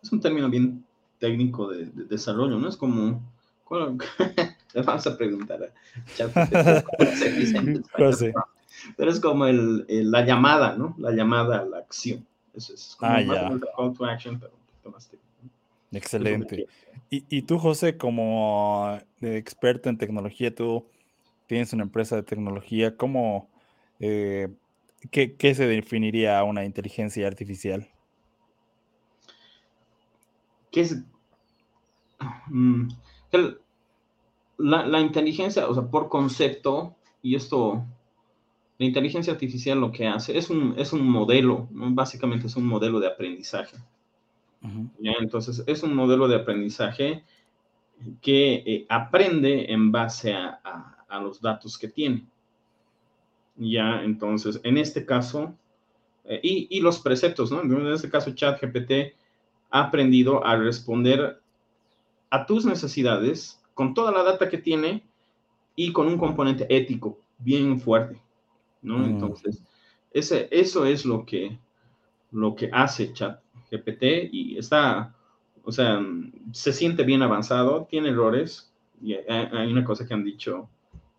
es 0.03 0.13
un 0.13 0.21
término 0.21 0.49
bien 0.49 0.85
técnico 1.19 1.69
de, 1.69 1.87
desarrollo, 1.87 2.59
¿no? 2.59 2.69
Es 2.69 2.77
como... 2.77 3.35
le 3.71 4.83
vamos 4.83 5.07
a 5.07 5.17
preguntar 5.17 5.63
a 5.63 5.69
¿cómo 6.33 6.47
se 7.13 8.35
pero 8.97 9.11
es 9.11 9.21
como 9.21 9.47
el, 9.47 9.87
la 9.89 10.25
llamada, 10.25 10.77
¿no? 10.77 10.95
La 10.99 11.11
llamada 11.13 11.61
a 11.61 11.65
la 11.65 11.79
acción. 11.79 12.27
Eso 12.55 12.75
es 12.75 12.97
como 12.99 13.13
ah, 13.13 13.21
ya. 13.21 13.51
call 13.77 13.93
to 13.95 14.05
action, 14.05 14.39
pero 14.39 14.53
más 14.93 15.11
Excelente. 15.93 16.67
Y, 17.11 17.25
y, 17.29 17.43
tú, 17.43 17.59
José, 17.59 17.97
como 17.97 18.99
experto 19.21 19.89
en 19.89 19.99
tecnología, 19.99 20.55
tú 20.55 20.87
tienes 21.47 21.73
una 21.73 21.85
empresa 21.85 22.17
de 22.17 22.23
tecnología, 22.23 22.97
¿cómo, 22.97 23.49
eh, 24.01 24.49
qué, 25.11 25.35
qué, 25.37 25.55
se 25.55 25.67
definiría 25.67 26.43
una 26.45 26.65
inteligencia 26.65 27.27
artificial? 27.27 27.89
¿Qué 30.73 30.81
es? 30.83 30.97
Mm, 32.49 32.89
la, 34.59 34.87
la 34.87 35.01
inteligencia, 35.01 35.69
o 35.69 35.75
sea, 35.75 35.85
por 35.85 36.09
concepto, 36.09 36.95
y 37.23 37.35
esto 37.35 37.85
la 38.79 38.87
inteligencia 38.87 39.33
artificial 39.33 39.81
lo 39.81 39.91
que 39.91 40.07
hace 40.07 40.37
es 40.37 40.51
un, 40.51 40.75
es 40.77 40.93
un 40.93 41.09
modelo, 41.09 41.67
básicamente 41.71 42.47
es 42.47 42.57
un 42.57 42.67
modelo 42.67 43.01
de 43.01 43.07
aprendizaje. 43.07 43.77
¿ya? 44.99 45.13
Entonces, 45.21 45.63
es 45.67 45.83
un 45.83 45.95
modelo 45.95 46.29
de 46.29 46.37
aprendizaje 46.37 47.25
que 48.21 48.63
eh, 48.67 48.87
aprende 48.89 49.73
en 49.73 49.91
base 49.91 50.35
a, 50.35 50.61
a, 51.09 51.21
los 51.21 51.41
datos 51.41 51.79
que 51.79 51.89
tiene. 51.89 52.27
Ya, 53.57 54.03
entonces, 54.03 54.61
en 54.65 54.77
este 54.77 55.07
caso, 55.07 55.55
eh, 56.25 56.41
y, 56.43 56.67
y, 56.71 56.81
los 56.81 56.99
preceptos, 56.99 57.51
¿no? 57.51 57.63
En 57.63 57.87
este 57.87 58.11
caso, 58.11 58.35
ChatGPT 58.35 59.15
ha 59.71 59.81
aprendido 59.85 60.45
a 60.45 60.57
responder 60.57 61.41
a 62.31 62.47
tus 62.47 62.65
necesidades 62.65 63.61
con 63.75 63.95
toda 63.95 64.13
la 64.13 64.23
data 64.23 64.49
que 64.49 64.59
tiene 64.59 65.03
y 65.75 65.93
con 65.93 66.07
un 66.07 66.19
componente 66.19 66.67
ético 66.69 67.19
bien 67.39 67.79
fuerte. 67.79 68.21
¿no? 68.83 68.99
Mm. 68.99 69.05
Entonces, 69.05 69.63
ese, 70.13 70.49
eso 70.51 70.87
es 70.87 71.05
lo 71.05 71.25
que, 71.27 71.59
lo 72.33 72.55
que 72.55 72.71
hace 72.73 73.13
ChatGPT 73.13 74.33
y 74.33 74.59
está, 74.59 75.15
o 75.65 75.73
sea, 75.73 76.01
se 76.53 76.73
siente 76.73 77.05
bien 77.05 77.23
avanzado, 77.23 77.87
tiene 77.91 78.09
errores. 78.09 78.73
Y 79.03 79.13
hay 79.13 79.71
una 79.71 79.85
cosa 79.85 80.07
que 80.07 80.15
han 80.15 80.25
dicho, 80.25 80.71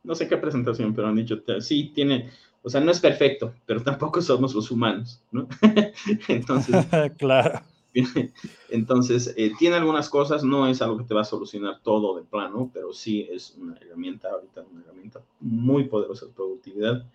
no 0.03 0.15
sé 0.15 0.27
qué 0.27 0.37
presentación, 0.37 0.95
pero 0.95 1.07
han 1.07 1.15
dicho, 1.15 1.37
sí, 1.59 1.91
tiene, 1.93 2.31
o 2.63 2.69
sea, 2.69 2.81
no 2.81 2.89
es 2.89 2.99
perfecto, 2.99 3.53
pero 3.67 3.83
tampoco 3.83 4.19
somos 4.19 4.55
los 4.55 4.71
humanos, 4.71 5.21
¿no? 5.31 5.47
Entonces, 6.27 6.87
claro. 7.17 7.61
Entonces, 8.69 9.33
eh, 9.37 9.51
tiene 9.57 9.75
algunas 9.75 10.09
cosas, 10.09 10.43
no 10.43 10.67
es 10.67 10.81
algo 10.81 10.97
que 10.97 11.05
te 11.05 11.13
va 11.13 11.21
a 11.21 11.25
solucionar 11.25 11.79
todo 11.81 12.15
de 12.15 12.23
plano, 12.23 12.69
pero 12.73 12.93
sí 12.93 13.27
es 13.29 13.55
una 13.57 13.75
herramienta, 13.77 14.29
ahorita 14.29 14.63
una 14.71 14.81
herramienta 14.81 15.21
muy 15.39 15.85
poderosa 15.85 16.25
de 16.25 16.33
productividad 16.33 17.05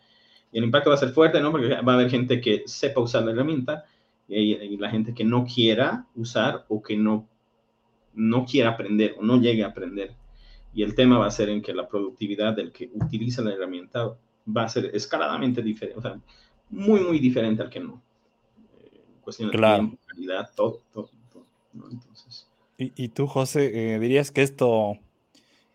y 0.53 0.59
el 0.59 0.65
impacto 0.65 0.91
va 0.91 0.97
a 0.97 0.99
ser 0.99 1.11
fuerte, 1.11 1.41
¿no? 1.41 1.51
Porque 1.51 1.69
va 1.69 1.93
a 1.93 1.95
haber 1.97 2.11
gente 2.11 2.41
que 2.41 2.63
sepa 2.67 3.01
usar 3.01 3.25
la 3.25 3.33
herramienta 3.33 3.85
y, 4.29 4.77
la 4.77 4.91
gente 4.91 5.15
que 5.15 5.25
no 5.25 5.45
quiera 5.45 6.07
usar 6.15 6.67
o 6.69 6.83
que 6.83 6.97
no, 6.97 7.27
no 8.15 8.45
quiera 8.45 8.71
aprender 8.71 9.17
o 9.19 9.23
no 9.23 9.41
llegue 9.41 9.65
a 9.65 9.69
aprender. 9.69 10.15
Y 10.75 10.83
el 10.83 10.95
tema 10.95 11.19
va 11.19 11.27
a 11.27 11.31
ser 11.31 11.49
en 11.49 11.63
que 11.63 11.73
la 11.73 11.89
productividad 11.89 12.55
del 12.55 12.71
que 12.71 12.91
utiliza 12.95 13.43
la 13.43 13.53
herramienta 13.53 14.15
va 14.47 14.65
a 14.65 14.69
ser 14.69 14.91
escaladamente 14.95 15.63
diferente, 15.63 15.99
o 15.99 16.03
sea, 16.03 16.21
muy, 16.69 17.01
muy 17.01 17.19
diferente 17.19 17.63
al 17.63 17.71
que 17.71 17.81
no. 17.81 18.03
Cuestión 19.23 19.51
de 19.51 19.59
tiempo, 19.59 19.97
calidad, 20.07 20.51
todo, 20.55 20.81
todo, 20.93 21.09
¿no? 21.73 21.91
Entonces. 21.91 22.47
¿Y, 22.79 22.93
y, 22.97 23.09
tú, 23.09 23.27
José, 23.27 23.95
eh, 23.95 23.99
dirías 23.99 24.31
que 24.31 24.43
esto 24.43 24.99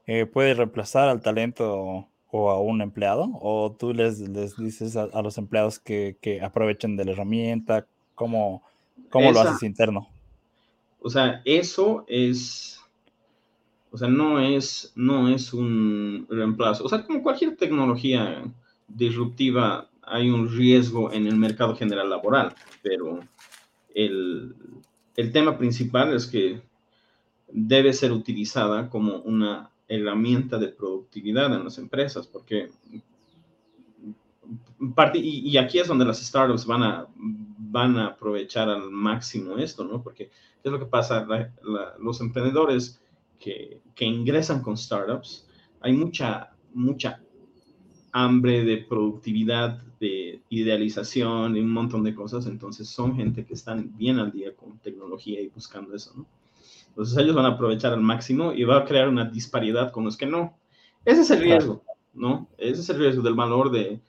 eh, 0.05 0.25
puede 0.25 0.53
reemplazar 0.53 1.09
al 1.09 1.21
talento 1.21 2.07
o 2.31 2.49
a 2.49 2.59
un 2.59 2.81
empleado? 2.81 3.29
¿O 3.41 3.75
tú 3.77 3.93
les, 3.93 4.19
les 4.19 4.57
dices 4.57 4.95
a, 4.97 5.21
los 5.21 5.37
empleados 5.37 5.79
que, 5.79 6.17
que, 6.21 6.41
aprovechen 6.41 6.97
de 6.97 7.05
la 7.05 7.11
herramienta? 7.11 7.85
¿Cómo, 8.15 8.63
cómo 9.09 9.31
lo 9.31 9.39
haces 9.41 9.63
interno? 9.63 10.09
O 11.01 11.09
sea, 11.09 11.41
eso 11.45 12.03
es, 12.07 12.79
o 13.91 13.97
sea, 13.97 14.07
no 14.07 14.39
es, 14.39 14.91
no 14.95 15.29
es 15.29 15.53
un 15.53 16.27
reemplazo. 16.29 16.83
O 16.83 16.89
sea, 16.89 17.05
como 17.05 17.23
cualquier 17.23 17.55
tecnología 17.55 18.43
disruptiva, 18.87 19.87
hay 20.07 20.29
un 20.29 20.49
riesgo 20.49 21.11
en 21.11 21.27
el 21.27 21.35
mercado 21.35 21.75
general 21.75 22.09
laboral, 22.09 22.55
pero 22.81 23.19
el, 23.93 24.55
el 25.15 25.31
tema 25.31 25.57
principal 25.57 26.13
es 26.13 26.27
que 26.27 26.61
debe 27.49 27.93
ser 27.93 28.11
utilizada 28.11 28.89
como 28.89 29.17
una 29.19 29.69
herramienta 29.87 30.57
de 30.57 30.67
productividad 30.67 31.53
en 31.53 31.63
las 31.63 31.77
empresas, 31.77 32.27
porque 32.27 32.69
parte, 34.95 35.19
y, 35.19 35.57
aquí 35.57 35.79
es 35.79 35.87
donde 35.87 36.05
las 36.05 36.25
startups 36.25 36.65
van 36.65 36.83
a, 36.83 37.07
van 37.15 37.97
a 37.97 38.07
aprovechar 38.07 38.69
al 38.69 38.89
máximo 38.91 39.57
esto, 39.57 39.83
¿no? 39.83 40.03
Porque 40.03 40.29
es 40.63 40.71
lo 40.71 40.79
que 40.79 40.85
pasa? 40.85 41.25
los 41.99 42.21
emprendedores 42.21 43.01
que, 43.39 43.81
que, 43.95 44.05
ingresan 44.05 44.61
con 44.61 44.77
startups, 44.77 45.47
hay 45.81 45.93
mucha, 45.93 46.53
mucha 46.73 47.21
hambre 48.11 48.63
de 48.63 48.77
productividad, 48.77 49.81
de 49.99 50.41
idealización 50.49 51.55
y 51.55 51.59
un 51.59 51.71
montón 51.71 52.03
de 52.03 52.13
cosas, 52.13 52.45
entonces 52.47 52.87
son 52.87 53.15
gente 53.15 53.45
que 53.45 53.53
están 53.53 53.97
bien 53.97 54.19
al 54.19 54.31
día 54.31 54.55
con 54.55 54.77
tecnología 54.79 55.41
y 55.41 55.47
buscando 55.47 55.95
eso, 55.95 56.13
¿no? 56.15 56.25
Entonces 56.89 57.17
ellos 57.17 57.35
van 57.35 57.45
a 57.45 57.49
aprovechar 57.49 57.93
al 57.93 58.01
máximo 58.01 58.53
y 58.53 58.63
va 58.63 58.79
a 58.79 58.85
crear 58.85 59.07
una 59.07 59.25
disparidad 59.25 59.91
con 59.91 60.03
los 60.03 60.17
que 60.17 60.25
no. 60.25 60.57
Ese 61.05 61.21
es 61.21 61.29
el 61.29 61.41
riesgo, 61.41 61.83
¿no? 62.13 62.47
Ese 62.57 62.81
es 62.81 62.89
el 62.89 62.97
riesgo 62.97 63.21
del 63.21 63.35
valor 63.35 63.71
de, 63.71 63.99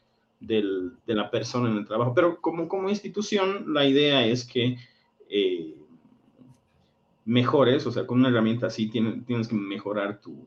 de 0.41 1.15
la 1.15 1.31
persona 1.31 1.71
en 1.71 1.77
el 1.77 1.87
trabajo. 1.87 2.15
Pero 2.15 2.41
como, 2.41 2.67
como 2.67 2.89
institución, 2.89 3.75
la 3.75 3.85
idea 3.85 4.25
es 4.25 4.47
que 4.47 4.79
eh, 5.29 5.75
mejores, 7.27 7.87
o 7.87 7.93
sea, 7.93 8.07
con 8.07 8.21
una 8.21 8.31
herramienta 8.31 8.69
así 8.69 8.89
tienes, 8.89 9.25
tienes 9.27 9.49
que 9.49 9.55
mejorar 9.55 10.21
tu, 10.21 10.47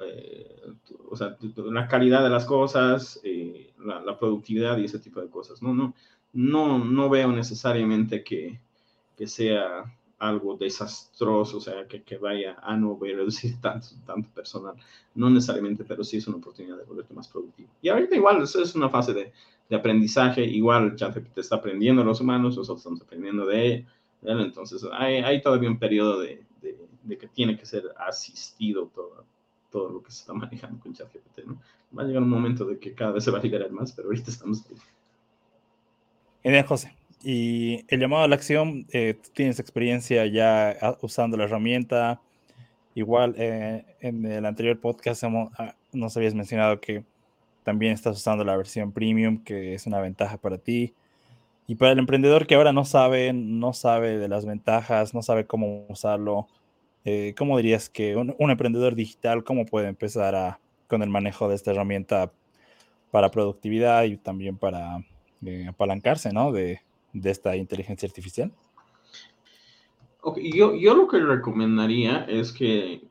eh, 0.00 0.72
o 1.08 1.16
sea, 1.16 1.36
la 1.56 1.88
calidad 1.88 2.22
de 2.22 2.30
las 2.30 2.44
cosas, 2.44 3.20
eh, 3.24 3.43
la, 3.84 4.18
productividad 4.18 4.78
y 4.78 4.84
ese 4.84 4.98
tipo 4.98 5.20
de 5.20 5.28
cosas. 5.28 5.62
No, 5.62 5.74
no, 5.74 5.94
no, 6.32 6.78
no 6.78 7.08
veo 7.08 7.32
necesariamente 7.32 8.24
que, 8.24 8.60
que 9.16 9.26
sea 9.26 9.84
algo 10.18 10.56
desastroso, 10.56 11.58
o 11.58 11.60
sea, 11.60 11.86
que, 11.86 12.02
que 12.02 12.16
vaya 12.16 12.56
a 12.62 12.76
no 12.76 12.98
reducir 13.00 13.56
tanto, 13.60 13.88
tanto 14.06 14.28
personal. 14.30 14.74
No 15.14 15.30
necesariamente, 15.30 15.84
pero 15.84 16.02
sí 16.02 16.16
es 16.16 16.26
una 16.26 16.38
oportunidad 16.38 16.78
de 16.78 16.84
volverte 16.84 17.14
más 17.14 17.28
productivo. 17.28 17.68
Y 17.82 17.88
ahorita 17.88 18.16
igual, 18.16 18.42
eso 18.42 18.62
es 18.62 18.74
una 18.74 18.88
fase 18.88 19.12
de, 19.12 19.32
de 19.68 19.76
aprendizaje, 19.76 20.44
igual 20.44 20.96
te 20.96 21.40
está 21.40 21.56
aprendiendo 21.56 22.04
los 22.04 22.20
humanos, 22.20 22.56
nosotros 22.56 22.78
estamos 22.78 23.02
aprendiendo 23.02 23.46
de, 23.46 23.86
Entonces, 24.22 24.84
hay, 24.92 25.40
todavía 25.40 25.70
un 25.70 25.78
periodo 25.78 26.20
de, 26.20 26.44
que 27.08 27.28
tiene 27.28 27.56
que 27.58 27.66
ser 27.66 27.84
asistido 27.98 28.90
todo, 28.94 29.24
todo 29.74 29.90
lo 29.90 30.02
que 30.04 30.12
se 30.12 30.20
está 30.20 30.32
manejando 30.32 30.78
con 30.78 30.94
ChatGPT, 30.94 31.46
¿no? 31.46 31.60
Va 31.96 32.04
a 32.04 32.06
llegar 32.06 32.22
un 32.22 32.30
momento 32.30 32.64
de 32.64 32.78
que 32.78 32.94
cada 32.94 33.10
vez 33.10 33.24
se 33.24 33.32
va 33.32 33.40
a 33.40 33.42
liberar 33.42 33.72
más, 33.72 33.90
pero 33.90 34.06
ahorita 34.06 34.30
estamos. 34.30 34.64
Genial, 36.44 36.64
José. 36.64 36.94
Y 37.24 37.84
el 37.88 37.98
llamado 37.98 38.22
a 38.22 38.28
la 38.28 38.36
acción, 38.36 38.86
eh, 38.92 39.18
tienes 39.32 39.58
experiencia 39.58 40.26
ya 40.26 40.76
ah, 40.80 40.96
usando 41.02 41.36
la 41.36 41.44
herramienta. 41.44 42.20
Igual 42.94 43.34
eh, 43.36 43.84
en 43.98 44.24
el 44.26 44.46
anterior 44.46 44.78
podcast 44.78 45.24
ah, 45.24 45.74
nos 45.92 46.16
habías 46.16 46.34
mencionado 46.34 46.80
que 46.80 47.02
también 47.64 47.94
estás 47.94 48.16
usando 48.16 48.44
la 48.44 48.56
versión 48.56 48.92
premium, 48.92 49.42
que 49.42 49.74
es 49.74 49.86
una 49.88 50.00
ventaja 50.00 50.36
para 50.36 50.58
ti. 50.58 50.94
Y 51.66 51.74
para 51.74 51.92
el 51.92 51.98
emprendedor 51.98 52.46
que 52.46 52.54
ahora 52.54 52.72
no 52.72 52.84
sabe, 52.84 53.32
no 53.32 53.72
sabe 53.72 54.18
de 54.18 54.28
las 54.28 54.46
ventajas, 54.46 55.14
no 55.14 55.22
sabe 55.22 55.46
cómo 55.46 55.86
usarlo, 55.88 56.46
eh, 57.04 57.34
¿cómo 57.36 57.56
dirías 57.56 57.88
que 57.88 58.16
un, 58.16 58.34
emprendedor 58.50 58.94
digital, 58.94 59.44
cómo 59.44 59.66
puede 59.66 59.88
empezar 59.88 60.58
con 60.88 61.02
el 61.02 61.10
manejo 61.10 61.48
de 61.48 61.54
esta 61.54 61.70
herramienta 61.70 62.32
para 63.10 63.30
productividad 63.30 64.04
y 64.04 64.16
también 64.16 64.56
para 64.56 65.04
eh, 65.44 65.66
apalancarse 65.68 66.32
¿no? 66.32 66.52
de, 66.52 66.80
esta 67.22 67.56
inteligencia 67.56 68.06
artificial? 68.06 68.50
yo, 70.36 70.74
yo, 70.74 70.94
lo 70.94 71.06
que 71.06 71.20
recomendaría 71.20 72.24
es 72.24 72.52
que 72.52 73.02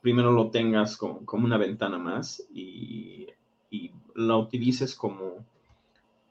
primero 0.00 0.32
lo 0.32 0.50
tengas 0.50 0.96
como, 0.96 1.24
como 1.24 1.44
una 1.44 1.56
ventana 1.56 1.98
más 1.98 2.44
y, 2.52 3.28
y 3.70 3.92
la 4.14 4.36
utilices 4.36 4.94
como 4.94 5.46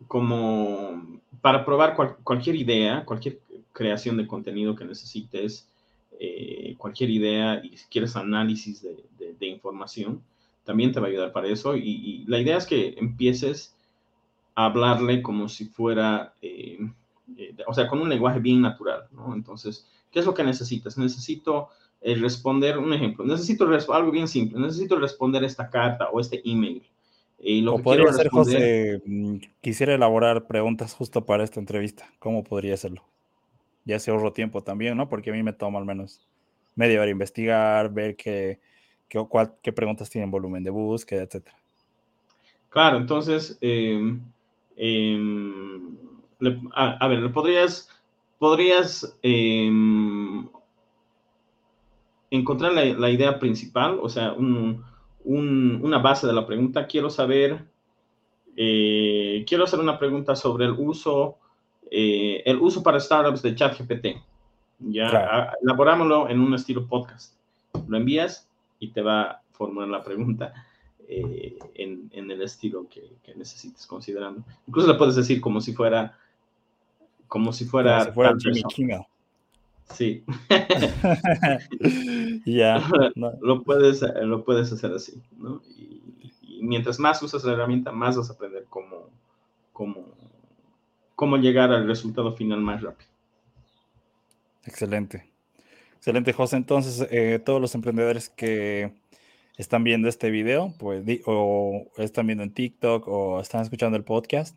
como 0.07 1.19
para 1.41 1.65
probar 1.65 1.95
cualquier 2.23 2.55
idea, 2.55 3.03
cualquier 3.05 3.39
creación 3.73 4.17
de 4.17 4.27
contenido 4.27 4.75
que 4.75 4.85
necesites, 4.85 5.69
eh, 6.19 6.75
cualquier 6.77 7.09
idea 7.09 7.61
y 7.63 7.77
si 7.77 7.87
quieres 7.87 8.15
análisis 8.15 8.81
de, 8.81 9.47
información, 9.47 10.21
también 10.63 10.91
te 10.91 10.99
va 10.99 11.07
a 11.07 11.09
ayudar 11.09 11.31
para 11.31 11.47
eso. 11.47 11.75
Y, 11.75 12.23
la 12.27 12.39
idea 12.39 12.57
es 12.57 12.65
que 12.65 12.95
empieces 12.97 13.75
a 14.55 14.65
hablarle 14.65 15.21
como 15.21 15.47
si 15.47 15.65
fuera, 15.65 16.33
eh, 16.41 16.79
eh, 17.37 17.55
o 17.67 17.73
sea, 17.73 17.87
con 17.87 18.01
un 18.01 18.09
lenguaje 18.09 18.39
bien 18.39 18.61
natural, 18.61 19.03
¿no? 19.11 19.33
Entonces, 19.33 19.87
¿qué 20.11 20.19
es 20.19 20.25
lo 20.25 20.33
que 20.33 20.43
necesitas? 20.43 20.97
Necesito 20.97 21.69
responder, 22.01 22.77
un 22.77 22.93
ejemplo, 22.93 23.25
necesito 23.25 23.67
algo 23.93 24.11
bien 24.11 24.27
simple, 24.27 24.59
necesito 24.59 24.99
responder 24.99 25.43
esta 25.43 25.69
carta 25.69 26.09
o 26.09 26.19
este 26.19 26.41
email 26.45 26.83
lo 27.39 27.75
o 27.75 27.81
podría 27.81 28.11
ser, 28.13 28.29
José, 28.29 29.01
mm, 29.05 29.37
quisiera 29.61 29.93
elaborar 29.93 30.47
preguntas 30.47 30.93
justo 30.93 31.25
para 31.25 31.43
esta 31.43 31.59
entrevista. 31.59 32.09
¿Cómo 32.19 32.43
podría 32.43 32.73
hacerlo? 32.73 33.03
Ya 33.87 33.99
se 33.99 34.11
ahorro 34.11 34.33
tiempo 34.33 34.61
también, 34.61 34.97
¿no? 34.97 35.07
Porque 35.07 35.29
a 35.29 35.33
mí 35.33 35.41
me 35.43 35.53
toma 35.53 35.79
al 35.79 35.85
menos 35.85 36.19
media 36.75 36.99
hora 36.99 37.09
investigar, 37.09 37.89
ver 37.93 38.17
qué, 38.17 38.59
qué, 39.07 39.25
qué 39.63 39.71
preguntas 39.71 40.09
tienen 40.09 40.29
volumen 40.29 40.61
de 40.61 40.69
búsqueda, 40.69 41.23
etc. 41.23 41.47
Claro, 42.67 42.97
entonces, 42.97 43.57
em, 43.61 44.21
em, 44.75 45.97
a, 46.73 47.07
ver, 47.07 47.31
podrías, 47.31 47.89
podrías 48.37 49.17
em, 49.21 50.49
encontrar 52.29 52.73
la, 52.73 52.83
la, 52.83 53.09
idea 53.09 53.39
principal, 53.39 53.99
o 54.01 54.09
sea, 54.09 54.33
un, 54.33 54.83
una 55.23 55.99
base 55.99 56.27
de 56.27 56.33
la 56.33 56.45
pregunta. 56.45 56.87
Quiero 56.87 57.09
saber, 57.09 57.65
eh, 58.57 59.45
quiero 59.47 59.63
hacer 59.63 59.79
una 59.79 59.97
pregunta 59.97 60.35
sobre 60.35 60.65
el 60.65 60.71
uso, 60.71 61.37
eh, 61.91 62.43
el 62.45 62.57
uso 62.57 62.83
para 62.83 62.99
startups 62.99 63.41
de 63.41 63.55
ChatGPT. 63.55 64.07
Ya, 64.79 65.53
elaborámoslo 65.61 66.29
en 66.29 66.39
un 66.39 66.53
estilo 66.53 66.87
podcast. 66.87 67.33
Lo 67.87 67.97
envías 67.97 68.47
y 68.79 68.89
te 68.89 69.01
va 69.01 69.21
a 69.23 69.41
formar 69.51 69.87
la 69.87 70.03
pregunta 70.03 70.53
eh, 71.07 71.57
en, 71.75 72.09
el 72.31 72.41
estilo 72.41 72.87
que, 72.89 73.17
necesites 73.35 73.87
considerando. 73.87 74.43
Incluso 74.67 74.91
le 74.91 74.97
puedes 74.97 75.15
decir 75.15 75.41
como 75.41 75.61
si 75.61 75.73
fuera, 75.73 76.17
como 77.27 77.51
si 77.53 77.65
fuera, 77.65 77.99
como 77.99 78.05
si 78.05 78.11
fuera 78.11 78.35
Jimmy 78.37 78.63
Kimmel. 78.63 79.01
Sí. 79.93 80.23
ya. 82.45 82.83
Lo, 83.15 83.63
puedes, 83.63 84.01
lo 84.01 84.43
puedes 84.43 84.71
hacer 84.71 84.93
así, 84.93 85.21
¿no? 85.37 85.61
Y, 85.77 86.01
mientras 86.61 86.99
más 86.99 87.21
usas 87.21 87.43
la 87.43 87.53
herramienta, 87.53 87.91
más 87.91 88.17
vas 88.17 88.29
a 88.29 88.33
aprender 88.33 88.56
cómo 91.17 91.37
llegar 91.37 91.71
al 91.71 91.87
resultado 91.87 92.31
final 92.33 92.61
más 92.61 92.83
rápido. 92.83 93.09
Excelente. 94.63 95.27
Excelente, 95.95 96.31
José. 96.31 96.57
Entonces, 96.57 97.07
eh, 97.09 97.39
todos 97.43 97.59
los 97.59 97.73
emprendedores 97.73 98.29
que 98.29 98.93
están 99.57 99.83
viendo 99.83 100.07
este 100.07 100.29
video, 100.29 100.75
pues, 100.77 101.03
o 101.25 101.87
están 101.97 102.27
viendo 102.27 102.43
en 102.43 102.53
TikTok 102.53 103.07
o 103.07 103.41
están 103.41 103.63
escuchando 103.63 103.97
el 103.97 104.03
podcast, 104.03 104.55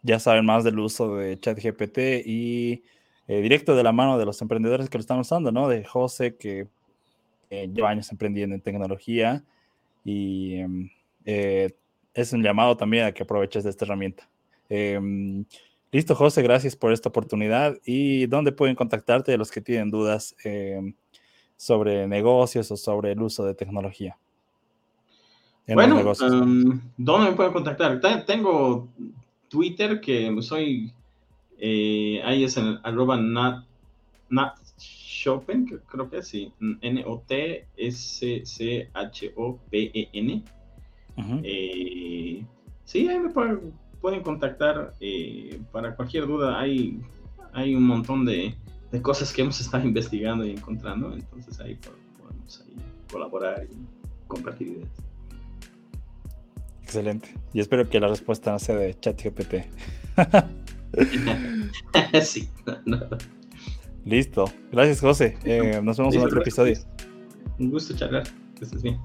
ya 0.00 0.18
saben 0.18 0.46
más 0.46 0.64
del 0.64 0.78
uso 0.78 1.16
de 1.16 1.38
ChatGPT 1.38 1.98
y 2.24 2.82
eh, 3.28 3.42
directo 3.42 3.76
de 3.76 3.82
la 3.82 3.92
mano 3.92 4.16
de 4.16 4.24
los 4.24 4.40
emprendedores 4.40 4.88
que 4.88 4.96
lo 4.96 5.02
están 5.02 5.18
usando, 5.18 5.52
¿no? 5.52 5.68
De 5.68 5.84
José, 5.84 6.36
que 6.36 6.68
lleva 7.50 7.90
años 7.90 8.10
emprendiendo 8.10 8.54
en 8.54 8.62
tecnología 8.62 9.44
y 10.06 10.54
em, 10.54 10.90
eh, 11.26 11.76
es 12.14 12.32
un 12.32 12.42
llamado 12.42 12.76
también 12.76 13.04
a 13.06 13.12
que 13.12 13.22
aproveches 13.22 13.64
de 13.64 13.70
esta 13.70 13.84
herramienta. 13.84 14.28
Em, 14.68 15.44
listo, 15.90 16.14
José, 16.14 16.42
gracias 16.42 16.76
por 16.76 16.92
esta 16.92 17.08
oportunidad. 17.08 17.78
¿Y 17.84 18.26
dónde 18.26 18.52
pueden 18.52 18.76
contactarte 18.76 19.36
los 19.36 19.50
que 19.50 19.60
tienen 19.60 19.90
dudas 19.90 20.34
em, 20.44 20.94
sobre 21.56 22.06
negocios 22.08 22.70
o 22.70 22.76
sobre 22.76 23.12
el 23.12 23.22
uso 23.22 23.44
de 23.44 23.54
tecnología? 23.54 24.16
bueno, 25.66 26.02
¿dónde 26.96 27.30
me 27.30 27.36
pueden 27.36 27.52
contactar? 27.52 28.00
Tengo 28.26 28.88
Twitter, 29.48 30.00
que 30.00 30.34
soy, 30.40 30.92
eh, 31.58 32.20
ahí 32.24 32.44
es 32.44 32.56
en 32.56 32.78
arroba 32.82 33.16
nat, 33.16 33.64
creo 35.88 36.10
que 36.10 36.22
sí, 36.22 36.52
N-O-T-S-C-H-O-P-E-N. 36.80 37.72
Eh, 41.16 42.44
sí, 42.84 43.08
ahí 43.08 43.18
me 43.18 43.30
pueden, 43.30 44.22
contactar 44.22 44.94
eh, 45.00 45.60
para 45.70 45.94
cualquier 45.94 46.26
duda. 46.26 46.60
Hay, 46.60 47.00
hay 47.52 47.74
un 47.74 47.84
montón 47.84 48.24
de, 48.24 48.54
cosas 49.02 49.32
que 49.32 49.42
hemos 49.42 49.60
estado 49.60 49.84
investigando 49.84 50.44
y 50.44 50.52
encontrando, 50.52 51.12
entonces 51.12 51.60
ahí 51.60 51.76
podemos 51.76 52.64
colaborar 53.10 53.66
y 53.70 54.26
compartir 54.26 54.68
ideas. 54.68 54.90
Excelente. 56.82 57.34
Y 57.54 57.60
espero 57.60 57.88
que 57.88 58.00
la 58.00 58.08
respuesta 58.08 58.52
no 58.52 58.58
sea 58.58 58.76
de 58.76 58.98
ChatGPT. 58.98 59.54
sí. 62.22 62.48
Listo. 64.04 64.44
Gracias, 64.70 65.00
José. 65.00 65.38
Eh, 65.44 65.80
nos 65.82 65.96
vemos 65.96 66.14
en 66.14 66.22
otro 66.22 66.40
episodio. 66.40 66.78
Un 67.58 67.70
gusto 67.70 67.96
charlar. 67.96 68.24
Que 68.58 68.64
estés 68.64 68.82
bien. 68.82 68.98